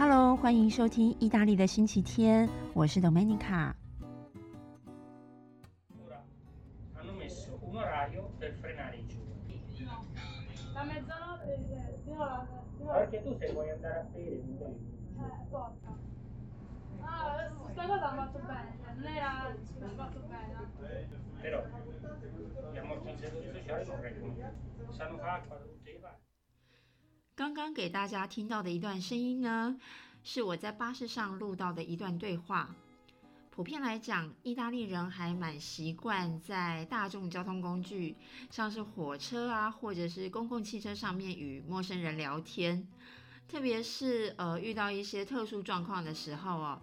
[0.00, 3.74] Hello，欢迎收听意大利的星期天，我是 Domenica。
[27.40, 29.74] 刚刚给大家听到的一段声音呢，
[30.22, 32.76] 是我在巴士上录到的一段对话。
[33.48, 38.14] 普遍来讲，意大利人还蛮习惯在大众交通工具，
[38.50, 42.86] 像是火车啊，或者是公共汽车上面与陌生人聊天，
[43.48, 46.82] 特别是呃遇到一些特殊状况的时候哦。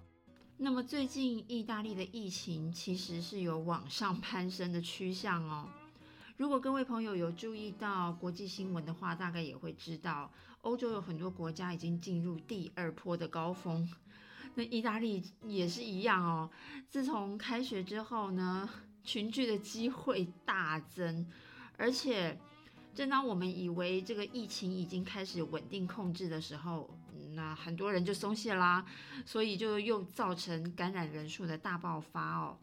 [0.57, 5.69] 那么最近意大利的疫情其实是有往上攀升的趋向哦。
[6.37, 10.31] 如果各位朋友有注意到国际新闻的话，大概也会知道，
[10.61, 13.89] 欧洲有很多国家已经进入第二波的高峰。
[14.53, 16.47] 那意大利也是一样哦。
[16.87, 18.69] 自从开学之后呢，
[19.03, 21.25] 群聚的机会大增，
[21.75, 22.39] 而且
[22.93, 26.87] 正当我们以为这个疫情已经开始稳定控制的时候，
[27.33, 28.85] 那很多人就松懈啦，
[29.25, 32.55] 所以就又造成感染人数的大爆发哦。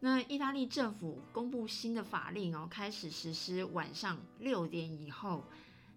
[0.00, 5.42] 那意大利政府公布新的法令哦，开始实施晚上六点以后，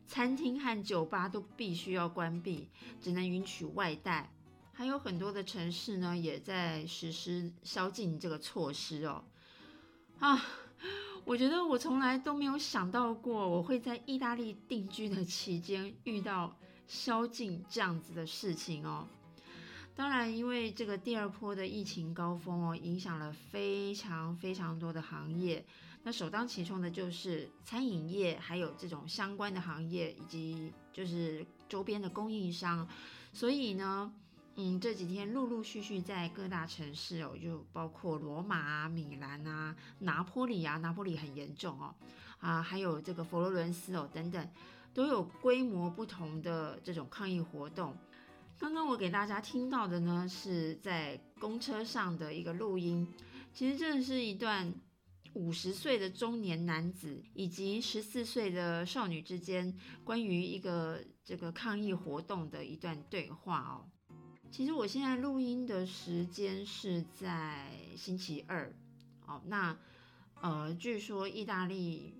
[0.07, 2.67] 餐厅和酒吧都必须要关闭，
[2.99, 4.31] 只能允许外带。
[4.73, 9.23] 还有很多的城市呢，也在实施宵禁这个措施哦。
[10.17, 10.43] 啊，
[11.23, 19.07] 我觉得我从来都没有想到过，我会在意大利定居的期间遇到宵禁这样子的事情哦。
[20.01, 25.63] 当然，因为这个第二波的疫情高峰哦，影响了非常非常多的行业。
[26.01, 32.87] 那首当其冲的就是餐饮业，还有这种相关的行业，以及就是周边的供应商。
[33.31, 34.11] 所以呢，
[34.55, 41.93] 嗯，这几天陆陆续续在各大城市哦，就包括罗马啊、米兰啊、拿坡里啊，拿坡里很严重哦，
[42.39, 44.49] 啊，还有这个佛罗伦斯哦等等，
[44.95, 47.95] 都有规模不同的这种抗议活动。
[48.61, 53.11] 刚刚我给大家听到的呢，是在公车上的一个录音，
[53.51, 54.71] 其实这是一段
[55.33, 63.89] 五十岁的中年男子以及十四岁的少女之间关于一个这个抗议活动的一段对话哦。
[64.51, 68.71] 其实我现在录音的时间是在星期二
[69.25, 69.75] 哦，那
[70.39, 72.13] 呃，据说意大利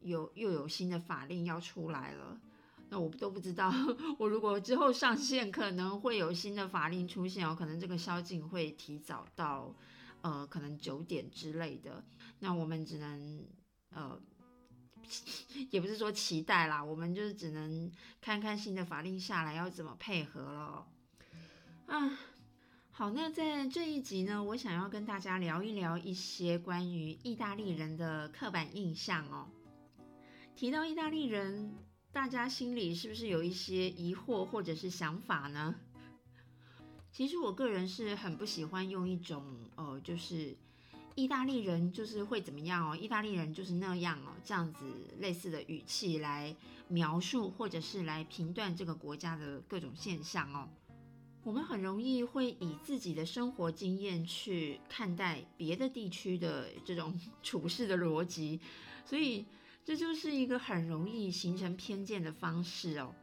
[0.00, 2.40] 有又有新的法令要出来了。
[2.90, 3.70] 那我都不知道，
[4.18, 9.74] 我如果之后上线，可能会有新的法令出现哦，可能这个宵禁会提早到，
[10.22, 12.02] 呃，可能九点之类的。
[12.38, 13.44] 那我们只能，
[13.90, 14.18] 呃，
[15.70, 20.86] 也不是说期待啦，我们就是只能看看新的法令下来要怎么配合了。
[21.86, 22.18] 啊，
[22.90, 29.46] 好，那在这一集呢，我想要跟大家聊一聊一些关于意大利人的刻板印象哦。
[30.56, 31.87] 提到意大利人。
[32.18, 35.76] 大家心里是不是有一些疑惑或者是想法呢？
[37.12, 39.44] 其实我个人是很不喜欢用一种
[39.76, 40.56] 呃，就是
[41.14, 44.84] 意大利人就是会怎么样哦，意大利人就是那样哦，这样子
[45.20, 46.54] 类似的语气来
[46.88, 50.68] 描述或者是来评断这个国家的各种现象哦。
[51.44, 58.58] 我们很容易会以自己的生活经验去看待别的地区的这种 处事的逻辑，
[59.06, 59.46] 所以。
[59.88, 63.14] 这就是一个很容易形成偏见的方式哦。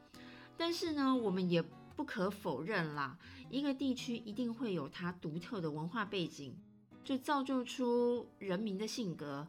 [0.57, 1.61] 但是呢，我们也
[1.95, 3.15] 不可否认啦，
[3.51, 6.57] 一个地区一定会有它独特的文化背景，
[7.03, 9.47] 就造就出人民的性格。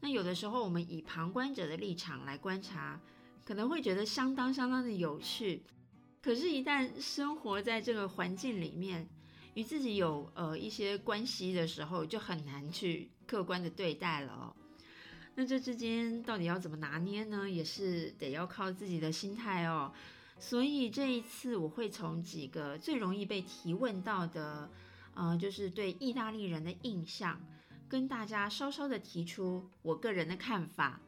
[0.00, 3.00] 那有的时候，我们以旁观者的立场来观察，
[3.42, 5.62] 可能会觉得相当相当的有趣。
[6.20, 9.08] 可是，一旦生活在这个环境里面，
[9.54, 14.59] 与自己有呃一些关系的时候，就很难去客观的对待了哦。
[15.40, 17.48] 那这之间到底要怎么拿捏呢？
[17.48, 19.90] 也是得要靠自己的心态哦。
[20.38, 24.68] 所以这一次我会从几个最容易被提问到的，
[25.14, 27.40] 呃，就是对意大利人的印象，
[27.88, 31.00] 跟大家稍稍的提出我个人的看法。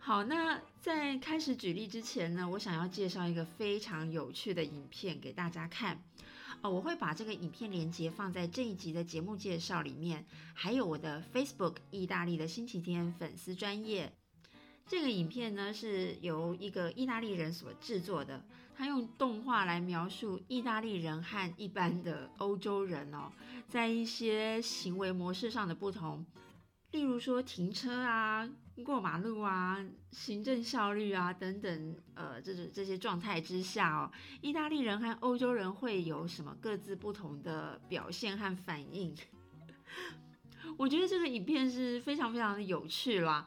[0.00, 6.02] 好，那在开始举例之前呢，我想要介绍一个非常有趣的影片给大家看。
[6.68, 10.24] 我会把这个影片连接放在这一集的节目介绍里面，
[10.54, 14.12] 还有我的 Facebook 意大利的星期天粉丝专业。
[14.86, 18.44] 这个影片呢是由一个意大利人所制作的，
[18.76, 23.32] 他用动画来描述意大利人和一般的欧洲人哦，
[23.68, 26.24] 在一些行为模式上的不同。
[26.92, 28.48] 例如说停车啊、
[28.84, 34.10] 过马路啊、行政效率啊等等，呃，这种这些状态之下哦，
[34.42, 39.14] 意大利人和欧洲人会有什么各自不同的表现和反应？
[40.76, 43.46] 我觉得这个影片是非常非常的有趣啦。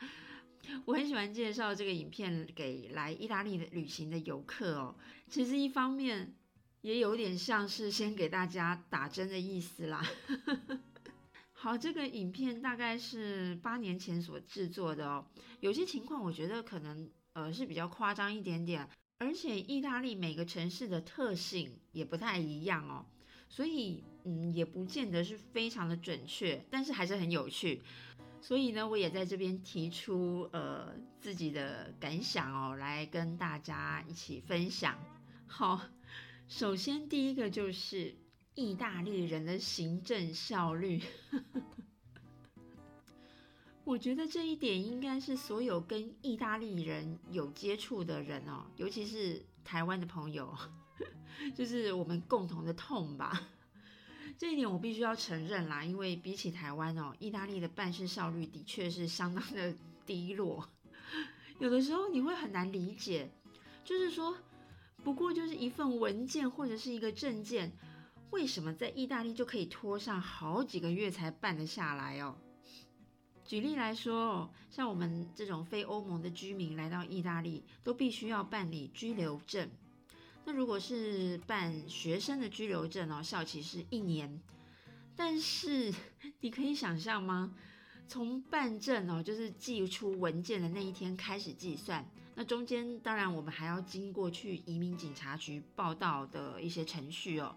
[0.85, 4.95] 我很喜欢介绍这个影片给来意大利的旅行的游客哦。
[5.27, 6.35] 其实一方面
[6.81, 10.03] 也有点像是先给大家打针的意思啦。
[11.61, 15.25] 好，这个影片大概是八年前所制作的哦。
[15.59, 23.05] 有些情况我觉得可能呃是比较夸张一点点，而且意大利每个城市的特性也不太一样哦，
[23.49, 27.81] 所以嗯也不见得是非常的准确，但是还是很有趣。
[28.39, 34.97] 所以呢，我也在这边提出呃自己的感想哦，来跟大家一起分享。
[35.45, 35.81] 好，
[36.47, 38.15] 首先第一个就是。
[38.55, 41.01] 意大利人的行政效率，
[43.85, 50.53] 我觉得这一点应该是所有跟意大利人有接触的人哦，尤其是台湾的朋友，
[51.55, 53.49] 就是我们共同的痛吧。
[54.37, 59.73] 这一点我必须要承认啦，因为比起台湾哦，意大利的办事效率的确是相当的
[60.05, 60.69] 低落。
[61.59, 63.31] 有的时候你会很难理解，
[63.85, 64.35] 就是说，
[65.03, 67.71] 不过就是一份文件或者是一个证件。
[68.31, 72.35] 为什么在意大利就可以拖上好几个月才办得下来哦？
[73.43, 79.67] 举例来说，像我们这种非欧盟的居民来到意大利，都必须要办理居留证。
[80.45, 84.39] 那如果是办学生的居留证哦，效期是一年。
[85.15, 85.93] 但是
[86.39, 87.53] 你可以想象吗？
[88.07, 97.55] 从办证哦，就是寄出文件的那一天开始计算，那中间当然我们还要经过去移民警察局报到的一些程序哦。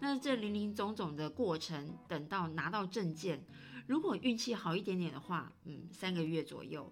[0.00, 3.44] 那这零零总总的过程，等到拿到证件，
[3.86, 6.82] 如果运气好一点点的话，嗯，三个月左右；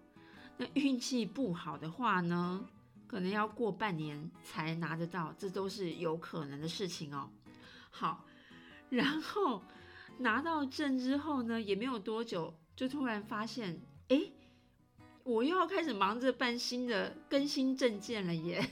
[0.56, 2.66] 那运气不好的话呢，
[3.06, 7.30] 可能要过半年才拿得到，这都是有可能的事情哦。
[7.90, 8.26] 好，
[8.90, 9.62] 然后
[10.18, 14.32] 拿到证之后呢，也没有多久，就突然发现，哎，
[15.22, 18.68] 我又要开始忙着办新的更新证件了耶。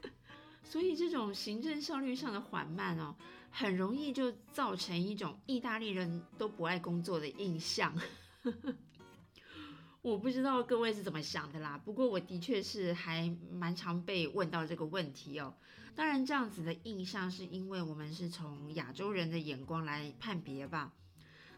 [0.64, 3.14] 所以这种行政效率上的缓慢哦。
[3.50, 7.94] 很容易就造成一种意大利人都不爱工作的印象。
[10.02, 15.54] 我不知道各位是怎么想的啦，不过我的确是还蛮常被问到这个问题哦。
[15.94, 20.94] 当然，这样子的印象是因为我们是从亚洲人的眼光来判别吧。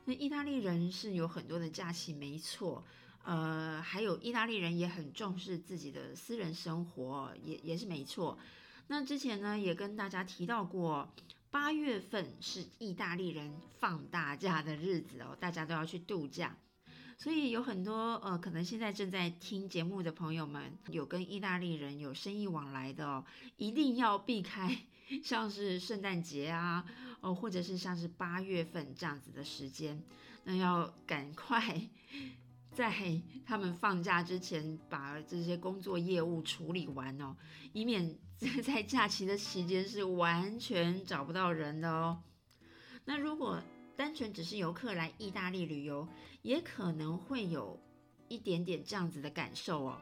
[0.06, 2.84] 那意大利人是有很多的假期，没错，
[3.22, 8.36] 呃，还有意大利人也很重视自己的私人生活，也也是没错。
[8.88, 11.08] 那之前呢，也跟大家提到过。
[11.52, 16.56] 八月份是意大利人放大假的日子哦，大家都要去度假，
[17.18, 23.26] 所以有很多呃，可能现在正在听节目的朋友们，有跟意大利人有生意往来的哦，
[23.58, 24.78] 一定要避开
[25.22, 26.86] 像是圣诞节啊，
[27.20, 30.02] 哦，或者是像是八月份这样子的时间，
[30.44, 31.82] 那要赶快
[32.72, 37.36] 在他们放假之前把这些工作业务处理完哦，
[37.74, 38.18] 以免。
[38.62, 42.22] 在假期的期间是完全找不到人的哦。
[43.04, 43.62] 那如果
[43.96, 46.08] 单纯只是游客来意大利旅游，
[46.42, 47.78] 也可能会有
[48.28, 50.00] 一点点这样子的感受哦。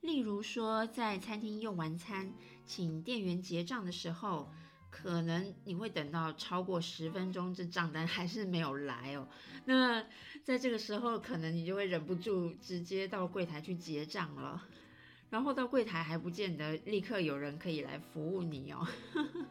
[0.00, 2.32] 例如说，在餐厅用完餐，
[2.64, 4.52] 请店员结账的时候，
[4.90, 9.26] 可能你会等到超过十分钟，这账单还是没有来哦。
[9.64, 10.04] 那
[10.44, 14.62] 在这个时候，可能你就会忍不住直接到柜台去结账了。
[15.30, 18.86] 然后到柜台还不见得立刻有人可以来服务你哦。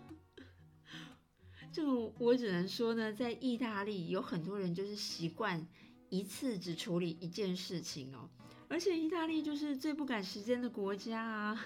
[1.71, 5.67] 这个我只能说呢，在意大利有很多人就是习惯
[6.09, 8.29] 一次只处理一件事情哦，
[8.67, 11.65] 而且意大利就是最不赶时间的国家啊。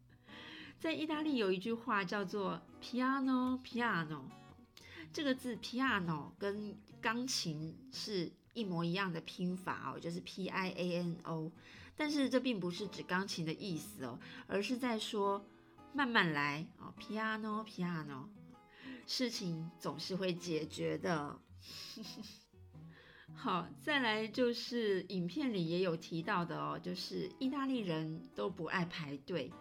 [0.80, 4.22] 在意大利有一句话叫做 piano piano，
[5.12, 11.52] 这个字 piano 跟钢琴是一模一样的拼法哦，就是 p i a n o。
[11.96, 15.44] 但是这并不是指钢琴的意思哦，而是在说
[15.92, 18.26] 慢慢来哦，piano piano，
[19.06, 21.38] 事情总是会解决的。
[23.34, 29.52] 好，再来就是影片里也有提到的哦，就是意大利人都不爱排队。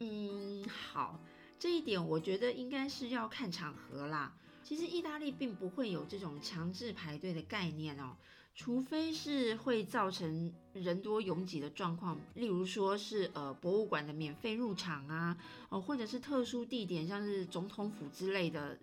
[0.00, 1.20] 嗯，好，
[1.58, 4.36] 这一点我觉得应该是要看场合啦。
[4.62, 8.16] 其实意大利并不会有这种强制排队的概念哦。
[8.54, 15.36] 除非是会造成人多拥挤的状况，例如说是呃博物馆的免费入场啊，
[15.68, 18.78] 哦或者是特殊地点，像是总统府之类的，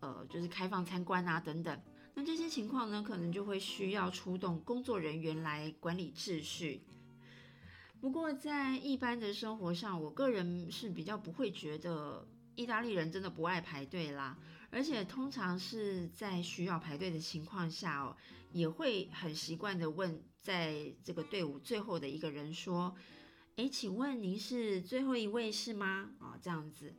[0.00, 1.80] 呃就是开放参观啊等等。
[2.14, 6.82] 那这些情况呢，可能就会需要出动工作人员来管理秩序。
[8.00, 14.36] 不过在一般的生活上，我个人是比较不会觉得意大利人真的不爱排队啦，
[14.70, 18.14] 而且通常是在需要排队的情况下哦，
[18.54, 22.94] 也会很习惯的问在这个队伍最后的一个人说
[23.56, 26.94] ：“诶，请问您是最后一位是吗？”啊，这样子。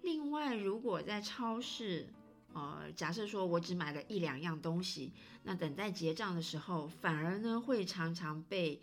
[0.00, 2.08] 另外，如果在超市，
[2.54, 8.80] 呃，假设说我只买了一两样东西，那等待结账的时候，反而呢会常常被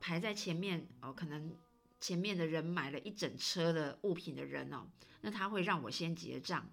[0.00, 1.54] 排在前面哦，可能
[2.00, 4.84] 前面的人买了一整车的物品的人哦，
[5.20, 6.68] 那他会让我先结账，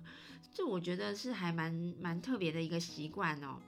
[0.52, 3.58] 这我觉得是还蛮蛮特别的一个习惯哦。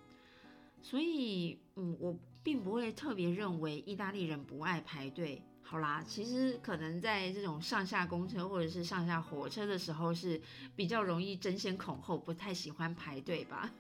[0.85, 5.43] 所以，嗯，我并不会特别认为意大利人不爱排队。
[5.63, 10.39] 好啦，其实可能在这种上下公车或者是上下火车的时候是
[10.77, 13.73] 比较容易争先恐后，不太喜欢排队吧。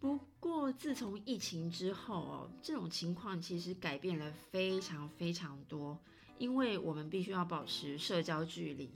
[0.00, 5.98] 不过自从疫情之后哦，这种情况其实改变了非常非常多，
[6.38, 8.90] 因为我们必须要保持社交距离，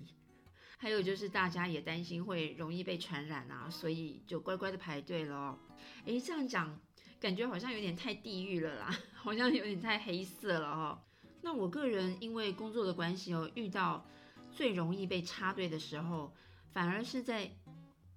[0.80, 5.58] 还有就是大家也担心会容易被传染啊，所以就乖乖的排队了。
[6.04, 6.80] 诶，这样讲
[7.20, 11.02] 感觉好像有点太地狱了啦， 好像有点太黑色了哦。
[11.42, 14.06] 那我个人因为工作的关系哦，遇到
[14.52, 16.32] 最容易被插队的时候，
[16.72, 17.50] 反而是在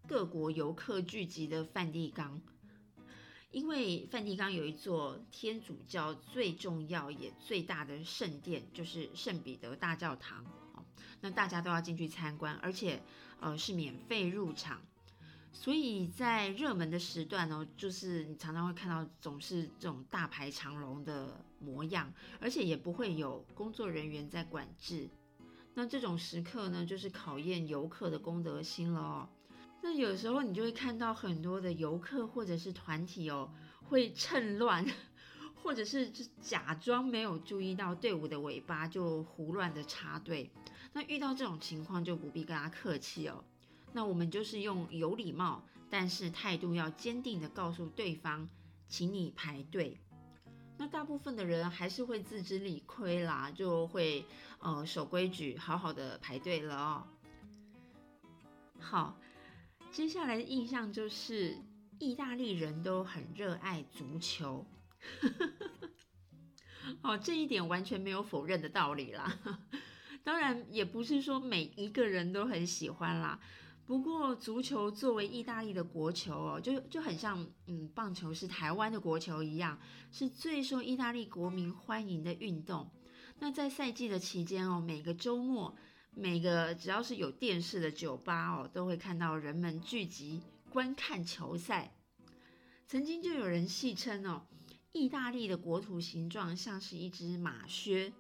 [0.07, 2.41] 各国游客聚集的梵蒂冈，
[3.49, 10.45] 因为梵蒂冈有一座天主教最重要也最大的圣殿，就是圣彼得大教堂，
[11.21, 13.01] 那大家都要进去参观，而且
[13.39, 14.81] 呃是免费入场。
[15.53, 25.09] 所以在热门的时段呢，就是你常常会看到总是这种大排长龙的模样，而且也不会有工作人员在管制。
[25.73, 29.29] 那这种时刻呢，就是考验游客的公德心了哦。
[29.81, 33.51] 那有时候你就会看到很多的游客或者是团体哦，
[33.83, 34.85] 会趁乱，
[35.61, 40.49] 或者是就假装没有注意到队伍的尾巴，就胡乱的插队。
[40.93, 43.43] 那遇到这种情况，就不必跟他客气哦。
[43.93, 48.49] 那我们就是用有礼貌，但是态度要坚定的告诉对方，
[48.87, 49.99] 请你排队。
[50.77, 54.25] 那大部分的人还是会自知理亏啦，就会
[54.59, 57.07] 呃守规矩，好好的排队了哦。
[58.79, 59.17] 好，
[59.91, 61.55] 接下来的印象就是
[61.99, 64.65] 意大利人都很热爱足球。
[67.03, 69.37] 哦，这一点完全没有否认的道理啦。
[70.23, 73.39] 当然，也不是说每一个人都很喜欢啦。
[73.85, 79.77] 不过，足球作为意大利的国球哦，就就很像嗯，棒球是台湾的国球一样，
[80.11, 82.89] 是最受意大利国民欢迎的运动。
[83.39, 85.75] 那在赛季的期间哦，每个周末，
[86.11, 91.93] 每个只要是有电视的酒吧哦，都会看到人们聚集观看球赛。
[92.87, 94.45] 曾经就有人戏称哦，
[94.93, 98.13] 意大利的国土形状像是一只马靴，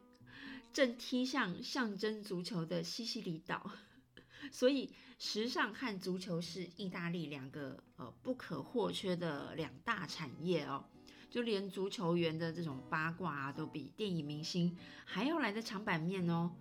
[0.73, 3.71] 正踢向象征足球的西西里岛。
[4.51, 10.85] 所以，时尚和足球是意大利两个呃不可或缺的两大产业哦。
[11.29, 14.75] 就连足球员的这种八卦啊，都比电影明星
[15.05, 16.51] 还要来的长版面哦。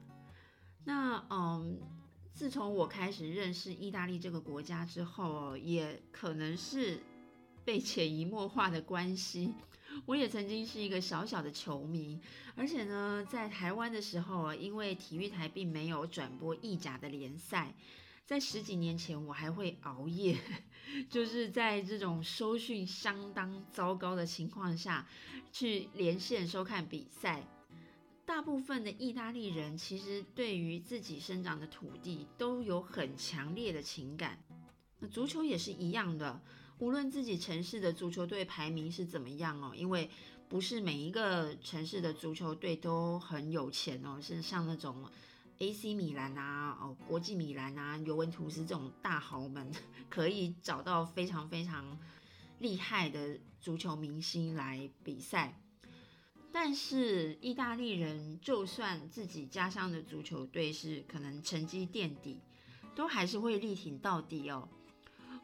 [0.84, 1.80] 那嗯，
[2.34, 7.02] 自从我开始认识意大利这个国家之后哦，也可能是
[7.64, 9.54] 被潜移默化的关系，
[10.06, 12.20] 我也曾经是一个小小的球迷。
[12.56, 17.74] 而且呢，在台湾的时候，因为体育台并没有转播意甲的联赛，
[18.24, 20.38] 在十几年前，我还会熬夜，
[21.08, 25.06] 就是在这种收讯相当糟糕的情况下，
[25.52, 27.42] 去连线收看比赛。
[28.26, 34.38] 大部分的意大利人其实对于自己生长的土地都有很强烈的情感，
[35.00, 36.40] 那足球也是一样的，
[36.80, 40.10] 无论自己城市的足球队排名是怎么样哦，因为。
[40.50, 45.08] 不是每一个城市的足球队都很有钱哦，是像那种
[45.58, 49.70] AC 米兰啊、哦国际米兰啊、尤文图斯这种大豪门，
[50.10, 51.96] 可以找到非常非常
[52.58, 55.56] 厉害的足球明星来比赛。
[56.50, 62.40] 但是意大利人就算自己家乡的足球队是可能成绩垫底，
[62.96, 64.68] 都还是会力挺到底哦。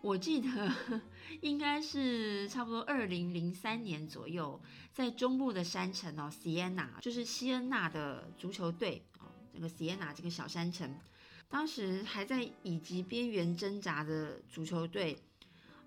[0.02, 0.72] 我记得
[1.42, 4.60] 应该是差不多二零零三年左右，
[4.92, 10.94] 在中部的山城哦，Siena，就是西恩纳的足球队哦，这个 Siena 这个小山城，
[11.48, 15.18] 当时还在乙级边缘挣扎的足球队，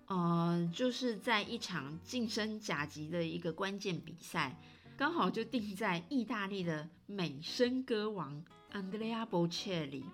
[0.06, 4.60] 呃，就是在一场晋升甲级的一个关键比赛，
[4.98, 10.04] 刚好就定在意大利的美声歌王 Andrea Bocelli，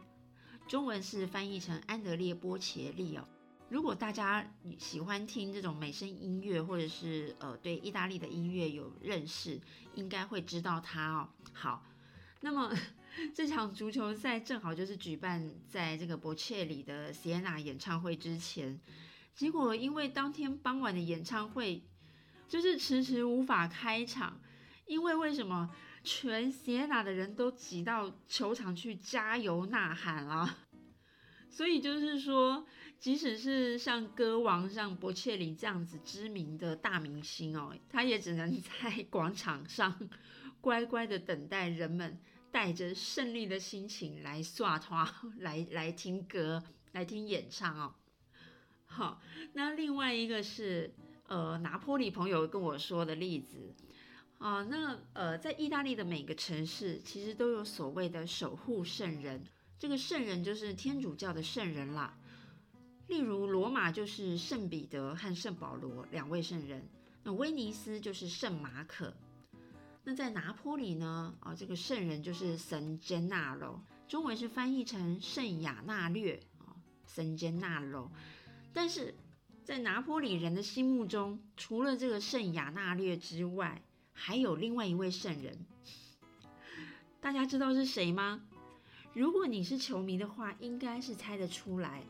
[0.69, 3.27] 中文是翻译成安德烈波切利哦。
[3.69, 9.61] 如果大家喜欢听这种美声音乐，或者是呃对意大利的音乐有认识，
[9.95, 11.29] 应该会知道它哦。
[11.53, 11.85] 好，
[12.43, 12.73] 那么
[13.35, 18.81] 这场足球赛正好就是举办在这个博切里的 Siena 演唱会之前，
[19.35, 21.83] 结果因为当天傍晚的演唱会
[22.47, 24.41] 就是迟迟无法开场，
[24.87, 25.69] 因为为什么
[26.05, 30.57] 全 Siena 的人都挤到球场去加油呐喊了，
[31.51, 32.65] 所以就是说。
[32.99, 40.09] 即使是像歌王像博切里这样子知名的大明星哦，他也只能在广场上
[40.61, 42.19] 乖乖的等待人们
[42.51, 46.63] 带着胜利的心情来刷他，来来听歌，
[46.93, 47.95] 来听演唱哦。
[48.87, 49.21] 好，
[49.53, 50.93] 那另外一个是
[51.29, 53.75] 呃拿坡里朋友跟我说的例子
[54.39, 59.45] 啊，那呃在意大利的每个城市其实都有所谓的守护圣人，
[59.79, 62.19] 这个圣人就是天主教的圣人啦。
[63.09, 66.89] 例如，罗马就是圣彼得和圣保罗两位圣人，
[67.23, 69.15] 那威尼斯就是圣马可。
[70.03, 71.35] 那在拿坡里呢？
[71.41, 76.75] 啊，这个圣人就是圣坚纳罗，中文是翻译成圣雅纳略啊，
[77.07, 78.11] 圣坚纳罗。
[78.73, 79.15] 但是
[79.65, 83.83] 在拿坡里人的心目中，除了这个圣雅纳略之外，
[84.13, 85.59] 还有另外一位圣人。
[87.21, 88.43] 大家知道是谁吗？
[89.13, 92.05] 如果你是球迷的话，应该是猜得出来。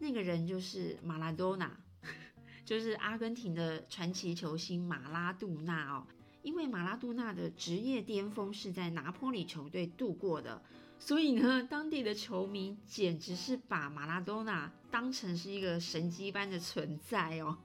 [0.00, 1.78] 那个人就是马拉多纳，
[2.64, 6.06] 就是阿根廷的传奇球星马拉杜纳哦。
[6.42, 10.62] 因为马拉杜纳的职业巅峰是在拿坡里球队度过的，
[10.98, 17.58] 所以呢，当地的球迷简直是把马拉多纳当成是一个神迹般的存在哦。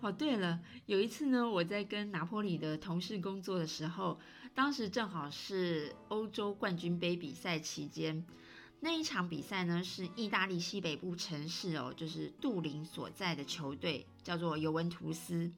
[0.00, 4.18] 哦，对了，有一次呢，我在跟拿坡里的同事工作的时候，
[4.52, 8.26] 当时正好是欧洲冠军杯比赛期间。
[8.82, 15.52] 那一场比赛呢，是意大利西北部城市哦，就是杜林所在的球队叫做尤文图斯，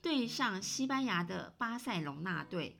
[0.00, 2.76] 对上西班牙的巴塞隆纳队，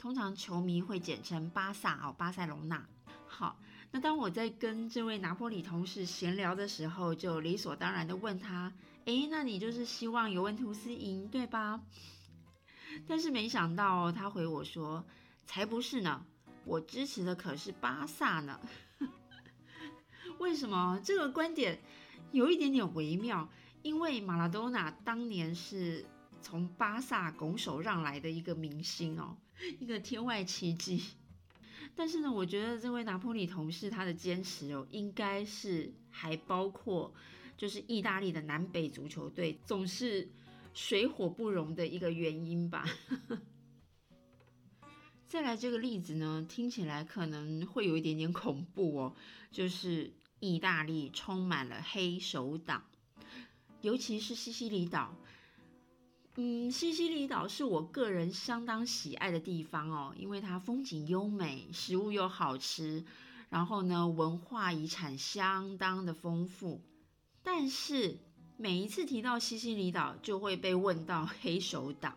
[0.00, 2.84] 通常球迷会简称巴萨哦，巴塞隆纳。
[3.28, 3.56] 好，
[3.92, 8.72] 那当我在跟这位拿破里同事闲聊的时候，就理所当然的问他
[9.06, 11.80] ：“诶，那你就是希望尤文图斯赢对吧？”
[13.06, 15.04] 但是没想到他回我说
[15.46, 16.26] ：“才不是呢，
[16.64, 18.58] 我支持的可是巴萨呢。”
[20.40, 21.78] 为什么这个观点
[22.32, 23.48] 有一点点微妙？
[23.82, 26.04] 因为马拉多纳当年是
[26.40, 29.36] 从巴萨拱手让来的一个明星哦，
[29.78, 31.04] 一个天外奇迹。
[31.94, 37.12] 但是呢，我觉得这位拿破里同事他的坚持哦，应该是还包括
[37.58, 40.26] 就是意大利的南北足球队总是
[40.72, 42.86] 水火不容的一个原因吧。
[45.28, 49.14] 再来这个例子呢，听起来可能会有一点点恐怖哦，
[49.50, 50.10] 就是。
[50.40, 52.82] 意大利充满了黑手党，
[53.82, 55.14] 尤其是西西里岛。
[56.36, 63.04] 嗯，西西里岛是我个人相当喜爱的地方哦，因为它风景优美，食物又好吃，
[63.50, 66.80] 然后呢，文化遗产相当的丰富。
[67.42, 68.18] 但是
[68.56, 72.16] 每一次提到西西里岛，就会被问到黑手党，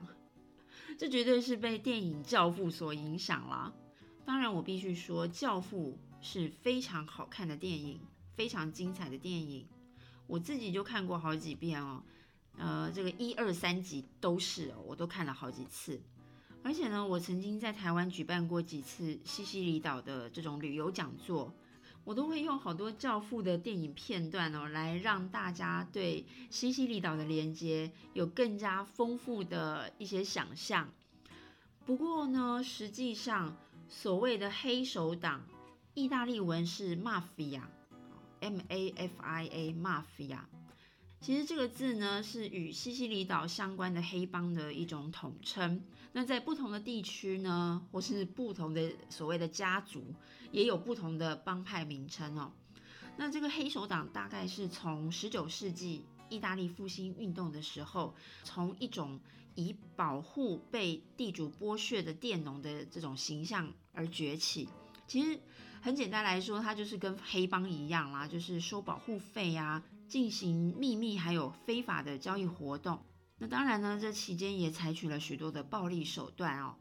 [0.98, 3.74] 这绝对是被电影《教父》所影响了。
[4.24, 8.00] 当然，我必须说，《教父》是非常好看的电影。
[8.36, 9.66] 非常精彩的电影，
[10.28, 12.04] 我自己就看过好几遍哦。
[12.58, 16.00] 呃，这个一二三集都是，我都看了好几次。
[16.64, 21.54] 而且呢，我曾经在台湾举办过几次西西里岛的这种旅游讲座，
[22.04, 30.90] 我都会用好多教父的电影片段哦，来让大家对西西里岛的连接有更加丰富的一些想象。
[31.86, 33.58] 不过呢，实际上
[33.90, 35.44] 所谓的黑手党，
[35.96, 37.64] 意大利文是 mafia。
[38.44, 40.40] M A F I A Mafia，
[41.22, 45.82] 其实这个字呢是与西西里岛相关的黑帮的一种统称。
[46.12, 50.14] 那在不同的地区呢，或是不同的所谓的家族，
[50.52, 52.52] 也有不同的帮派名称哦。
[53.16, 59.22] 那这个黑手党大概是从十九世纪意大利复兴运动的时候，从一种
[59.56, 64.68] 以保护被地主剥削的佃农的这种形象而崛起。
[65.08, 65.40] 其实。
[65.84, 73.04] 很简单来说，它就是跟黑帮一样啦，就是收保护费呀，进行秘密还有非法的交易活动。
[73.38, 76.76] 那当然呢，这期间也采取了许多的暴力手段哦。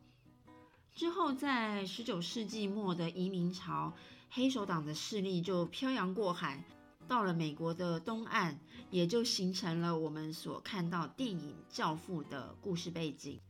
[0.94, 3.92] 之后，在十九世纪末的移民潮，
[4.30, 6.62] 黑手党的势力就漂洋过海，
[7.08, 8.60] 到了美国的东岸，
[8.92, 13.40] 也就形成了我们所看到电影《教父》的故事背景。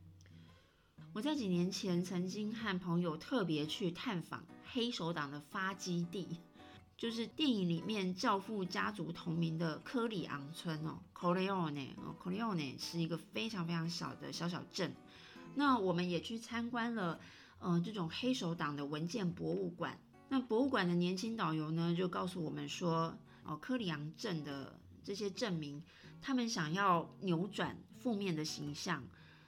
[1.14, 6.38] 我在几年前曾经和朋友特别去探访黑手党的发基地，
[6.96, 14.94] 就是电影里面教父家族同名的科里昂村哦，Corleone 哦 c o r e o n e 是一个非常非常小的小小镇。
[15.54, 17.20] 那我们也去参观了，
[17.58, 19.98] 呃，这种黑手党的文件博物馆。
[20.30, 25.82] 那博物馆的年轻导游呢，就告诉我们说，哦，科里昂镇的这些镇民，
[26.22, 29.04] 他们想要扭转负面的形象，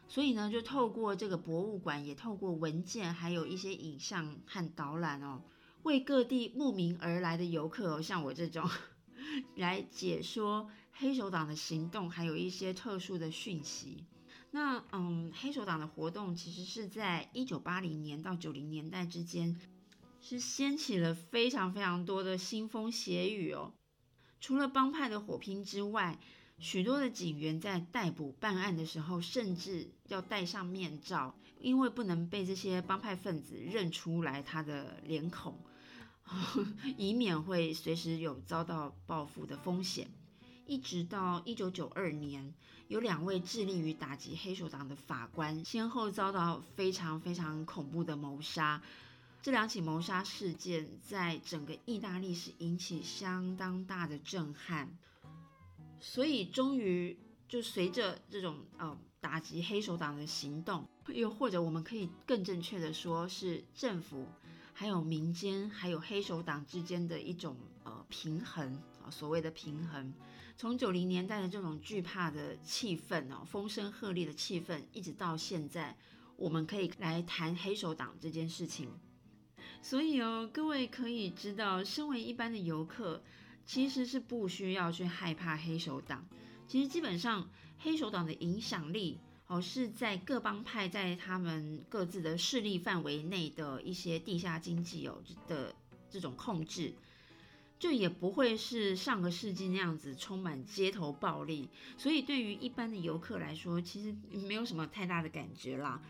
[0.08, 5.42] 所以呢，就透过这个博物馆，也透过文件，还有一些影像和导览哦，
[5.82, 8.68] 为各地慕名而来的游客哦，像我这种，
[9.56, 14.04] 来解说黑手党的行动，还有一些特殊的讯息。
[14.50, 19.58] 那嗯，黑手党的活动其实是在一九八零年到九零年代之间。
[20.26, 23.74] 是掀起了非常非常多的腥风血雨哦。
[24.40, 26.18] 除了帮派的火拼之外，
[26.58, 35.58] 许多的警员在逮捕办案的时候，甚至要戴上面罩，因为不能被这些帮派分子认出来他的脸孔，
[36.96, 40.08] 以免会随时有遭到报复的风险。
[40.66, 42.54] 一直到一九九二年，
[42.88, 48.80] 有两位致力于打击黑手党的法官，先后遭到非常非常恐怖的谋杀。
[49.42, 54.96] 这两起谋杀事件在整个意大利是引起相当大的震撼，
[56.00, 57.16] 所以终于
[57.48, 64.26] 就随着这种呃打击黑手党的行动，又或者我们可以更正确的说是政府、
[64.72, 70.12] 还有民间、还有黑手党之间的一种呃平衡啊，所谓的平衡。
[70.56, 75.96] 从九零年代的这种惧怕的气氛哦，风声鹤唳的气氛，一直到现在，
[76.36, 78.88] 我们可以来谈黑手党这件事情。
[79.82, 83.22] 所以哦，各位可以知道，身为一般的游客，
[83.66, 86.26] 其实是不需要去害怕黑手党。
[86.66, 95.74] 其实基本上，黑手党的影响力哦，是在各帮派在他们各自的势力范围内的一些地下经济哦的
[96.08, 96.94] 这种控制，
[97.78, 101.68] 就也不会是上个世纪那样子充满街头暴力。
[101.98, 104.14] 所以对于一般的游客来说，其实
[104.46, 106.00] 没有什么太大的感觉啦。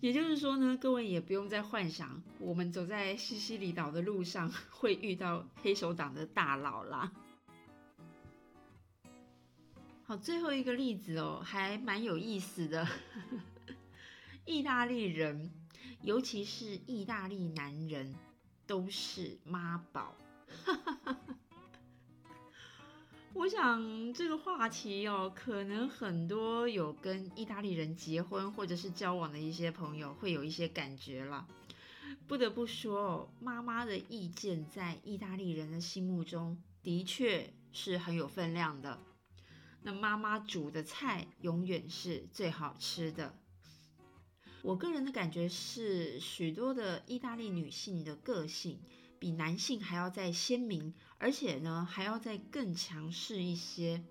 [0.00, 7.12] 也就是说呢，各位也不用再幻想我们走在西西里岛的路上会遇到黑手党的大佬啦。
[10.04, 12.88] 好，最后一个例子哦，还蛮有意思的。
[14.46, 15.50] 意大利人，
[16.02, 18.14] 尤其是意大利男人，
[18.66, 20.16] 都是妈宝。
[23.32, 31.46] 我想这个话题哦，可能很多有跟意大利人结婚或者是交往的一些朋友会有一些感觉了。
[32.26, 38.98] 不得不说，妈妈的意见在意大利人的心目中的确是很有分量的。
[39.82, 43.34] 那妈妈煮的菜永远是最好吃的。
[44.62, 48.80] 我个人的感觉是，许多的意大利女性的个性。
[49.20, 54.02] 比男性还要再鲜明，而且呢还要再更强势一些，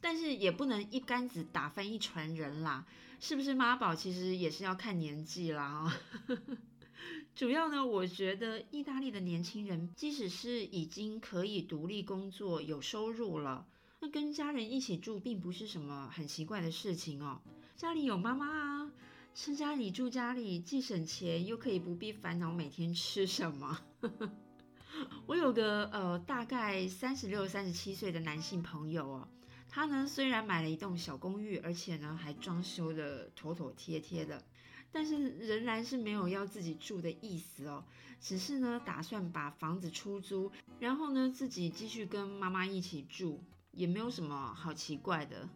[0.00, 2.86] 但是也不能一竿子打翻一船人啦。
[3.18, 6.00] 是不是妈宝其实也是要看年纪啦啊。
[7.34, 13.66] 主要呢，我觉得意大利的年轻人，即使是已经可以独立工作、有收入了，
[14.00, 17.40] 那跟家人一起住并不是什么很奇怪的事情哦。
[17.74, 18.92] 家里有妈妈啊。
[19.36, 23.80] 吃家里住家里，既省钱又可以不必烦恼每天吃什么。
[25.26, 29.28] 我有个呃大概三十六、三十七岁的男性朋友哦，
[29.68, 34.44] 他呢虽然买了一栋小公寓，而且呢还装修的妥妥帖帖的，
[34.92, 37.84] 但是仍然是没有要自己住的意思哦，
[38.20, 45.48] 只是呢打算把房子出租，然后呢自己继续跟妈妈一起住，也没有什么好奇怪的。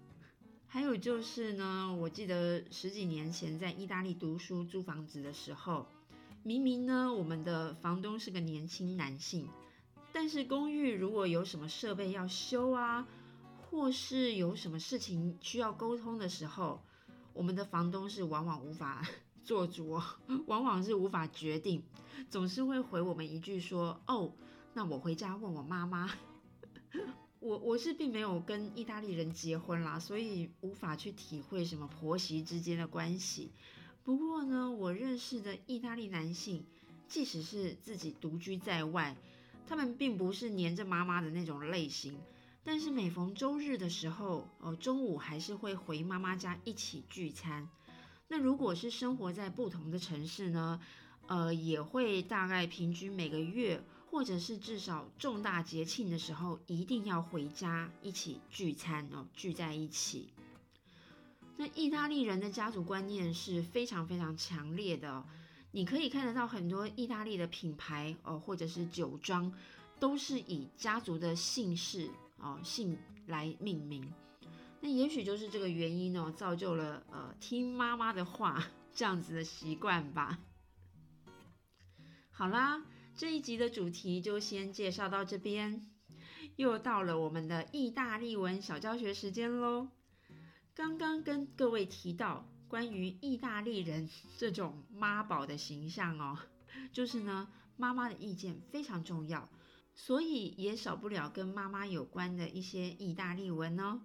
[0.71, 5.87] 还有就是呢，我记得十几年前在意大利读书租房子的时候，
[6.43, 9.49] 明明呢我们的房东是个年轻男性，
[10.13, 13.07] 但是公寓如果有什么设备要修啊，
[13.59, 16.81] 或是有什么事情需要沟通的时候，
[17.35, 19.07] 我们的房东是往往无法
[19.45, 20.01] 做主，
[20.47, 21.83] 往往是无法决定，
[22.31, 24.33] 总是会回我们一句说：“哦，
[24.73, 26.11] 那我回家问我妈妈。
[27.41, 33.53] ”我我是并没有跟意大利人结婚啦，所以无法去体会什么婆媳之间的关系。
[34.09, 36.65] 不过呢，我认识的意大利男性，
[37.09, 39.15] 即使是自己独居在外，
[39.67, 42.19] 他们并不是黏着妈妈的那种类型。
[42.65, 47.69] 但是每逢周日的时候，哦，中午还是会回妈妈家一起聚餐。
[48.29, 50.81] 那如果是生活在不同的城市呢，
[51.27, 53.85] 呃，也会大概平均每个月。
[54.11, 60.31] 或者是至少重大节庆的时候，一定要回家一起聚餐哦，聚在一起。
[61.61, 65.25] 那意大利人的家族观念是非常非常强烈的，
[65.73, 69.53] 你可以看得到很多意大利的品牌哦，或者是酒庄
[69.99, 74.09] 都是以家族的姓氏哦姓来命名。
[74.81, 80.39] 那也许就是这个原因哦，造就了呃听妈妈的话这样子的习惯吧。
[82.31, 82.85] 好啦，
[83.17, 85.91] 这一集的主题就先介绍到这边，
[86.55, 89.89] 又到了我们的意大利文小教学时间喽。
[90.79, 96.39] 刚刚跟各位提到关于意大利人这种妈宝的形象哦，
[96.95, 99.49] 就是呢妈妈的意见非常重要，
[99.97, 104.03] 所以也少不了跟妈妈有关的一些意大利文哦。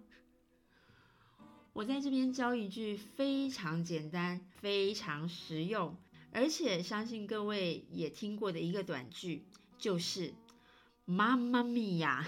[1.74, 5.96] 我在这边教一句非常简单、非常实用，
[6.32, 9.46] 而且相信各位也听过的一个短句，
[9.78, 10.34] 就是
[11.06, 12.28] “妈妈咪呀，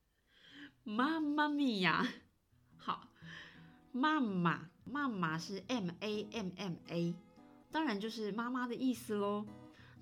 [0.84, 2.08] 妈妈咪呀”。
[3.92, 7.14] 妈妈，妈妈是 M A M M A，
[7.70, 9.46] 当然就是妈妈的意思喽。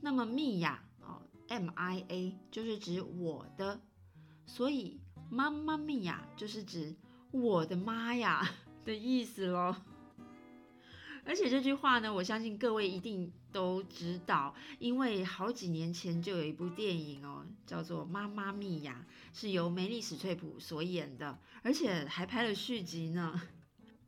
[0.00, 3.80] 那么咪呀，哦，M I A 就是指我的，
[4.44, 6.94] 所以妈妈咪呀就是指。
[7.32, 8.48] 我的妈呀
[8.86, 9.76] 的意思喽，
[11.24, 19.04] 而且这句话呢，我相信各位一定都知道，因为好几年前就有一部电影哦，叫做《妈妈咪呀》，
[19.38, 23.42] 是由梅丽史翠普所演的，而且还拍了续集呢。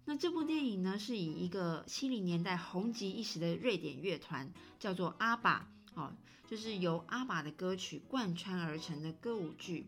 [0.08, 6.10] 那这部电影呢，是以一个七零年代红极一时的瑞典乐团，叫做阿爸哦，
[6.46, 9.86] 就是由阿爸的歌曲贯穿而成的歌舞剧。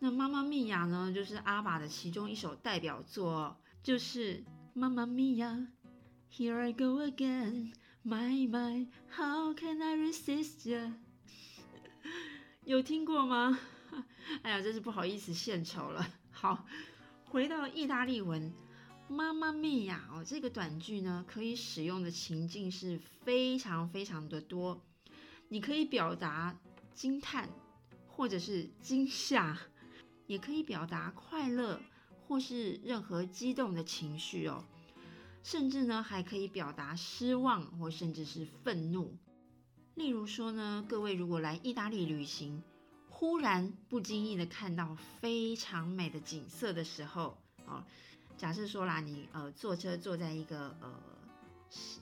[0.00, 4.38] 那《妈妈咪呀》呢，就是阿爸的其中一首代表作，就是
[4.72, 5.68] 《妈妈咪呀》
[6.36, 10.94] ，Here I go again，My My，How can I resist you？
[12.66, 13.56] 有听过吗？
[14.42, 16.04] 哎呀，真是不好意思献丑了。
[16.32, 16.66] 好，
[17.26, 18.50] 回到意大利文，
[19.08, 24.80] 《妈妈咪呀》哦，这个短句呢，可以使用的情境是非常非常的多，
[25.48, 26.58] 你可以表达
[26.94, 27.48] 惊叹，
[28.08, 29.58] 或者是惊吓。
[30.26, 31.78] 也可以表达快乐
[32.26, 34.64] 或是任何激动的情绪哦，
[35.42, 39.14] 甚至呢还可以表达失望或甚至是愤怒。
[39.94, 42.62] 例如说呢，各位如果来意大利旅行，
[43.10, 47.36] 忽然不经意的看到非常美的景色的时候，
[47.66, 47.84] 哦，
[48.36, 51.00] 假设说啦，你呃坐车坐在一个呃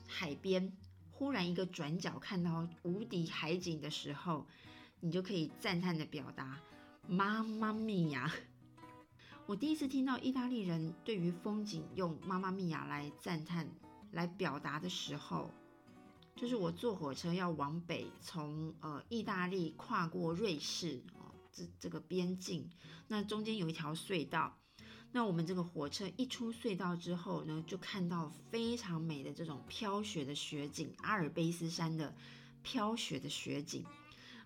[0.07, 0.73] 海边，
[1.11, 4.45] 忽然一个转角看到无敌海景的时候，
[4.99, 6.59] 你就可以赞叹的表达。
[7.07, 8.33] 妈妈咪呀！
[9.45, 13.69] 我第一次听到意大利人对于风景用妈妈咪呀来赞叹、
[14.11, 15.51] 来表达的时候，
[16.35, 22.69] 就是我坐火车要往北，从呃意大利跨过瑞士哦，这这个边境，
[23.07, 24.57] 那中间有一条隧道，
[25.15, 32.11] 那我们这个火车一出隧道之后呢，就看到非常美的这种飘雪的雪景，阿尔卑斯山的
[32.63, 33.85] 飘雪的雪景。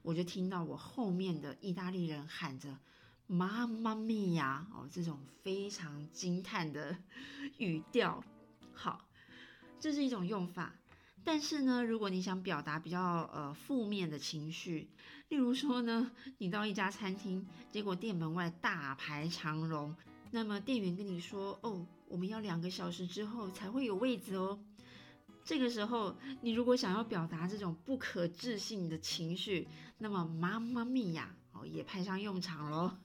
[0.02, 2.78] 我就听到我后面的意大利人喊着
[3.28, 6.98] “妈妈咪呀”哦，这种非常惊叹的
[7.58, 8.22] 语调。
[8.74, 9.08] 好，
[9.80, 10.76] 这是一种用法。
[11.24, 13.02] 但是呢，如果你想表达比较
[13.34, 14.90] 呃负面的情绪，
[15.30, 19.96] 例如说呢，你到一家餐厅，结果店门外大排长龙，
[20.32, 24.60] 那么店员跟你说：“哦，我们要两个小时之后才会有位子哦。”
[25.46, 32.98] 这个时候，你如果想要表达这种不可置信的情绪，那么妈妈咪呀哦也派上用场喽。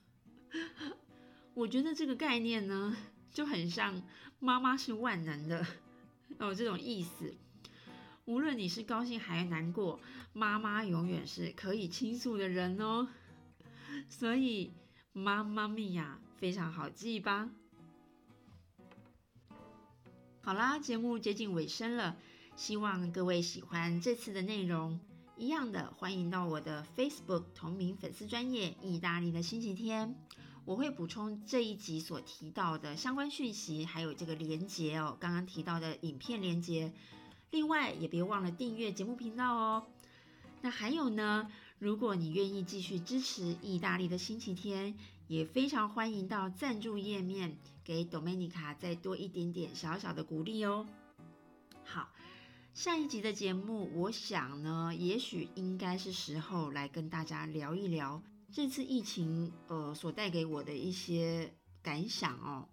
[1.54, 2.96] 我觉得这个概念呢，
[3.30, 4.02] 就很像
[4.40, 5.64] 妈妈是万能的
[6.38, 7.34] 哦这种意思。
[8.24, 10.00] 无论你是高兴还是难过，
[10.32, 13.08] 妈妈永远是可以倾诉的人哦。
[14.08, 14.72] 所以
[15.12, 17.50] 妈妈咪呀非常好记吧。
[20.40, 22.16] 好啦，节目接近尾声了。
[22.56, 24.98] 希望各位喜欢这次的内容。
[25.36, 30.16] 一样的，欢迎到我的 Facebook 同名粉丝专业意大利的星期天，
[30.64, 36.92] 我会补充这一集所提到的相关讯息，还有这个连接哦，刚刚提到的影片连接。
[37.52, 39.86] 另外，也别忘了订阅节目频道哦。
[40.60, 41.48] 那还有呢，
[41.82, 44.94] 如果你愿意继续支持意大利的星期天，
[45.26, 50.86] 也非常欢迎到赞助页面给 Domenica 再多一点点小小的鼓励哦。
[51.82, 52.08] 好。
[52.72, 62.68] 下一集的节目，我想呢，也许应该是时候来跟大家聊一聊这次疫情呃所带给我的一些感想哦。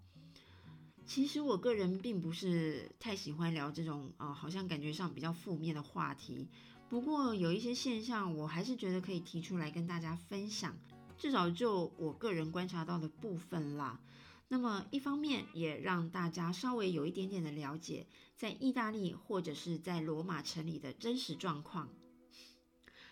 [1.08, 6.48] 其实我个人并不是太喜欢聊这种呃好像感觉上比较负面的话题，
[6.90, 10.76] 不过有一些现象，我还是觉得可以提出来跟大家分享，
[11.18, 14.00] 至少就我个人观察到的部分啦。
[14.48, 21.88] 那么一方面也让大家稍微有一点点的了解，在意大利或者是在罗马城里的真实状况。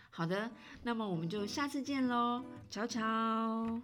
[0.09, 0.49] 好的，
[0.81, 3.79] 那么我们就下次见喽，乔乔。